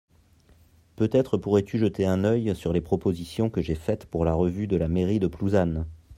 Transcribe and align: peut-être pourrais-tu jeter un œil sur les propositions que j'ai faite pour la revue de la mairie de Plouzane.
peut-être 0.95 1.37
pourrais-tu 1.37 1.77
jeter 1.77 2.07
un 2.07 2.23
œil 2.23 2.55
sur 2.55 2.73
les 2.73 2.81
propositions 2.81 3.51
que 3.51 3.61
j'ai 3.61 3.75
faite 3.75 4.07
pour 4.07 4.25
la 4.25 4.33
revue 4.33 4.65
de 4.65 4.75
la 4.75 4.87
mairie 4.87 5.19
de 5.19 5.27
Plouzane. 5.27 5.85